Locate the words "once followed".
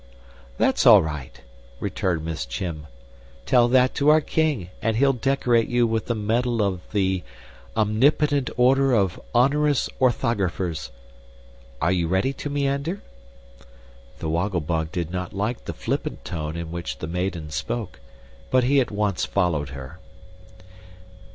18.89-19.69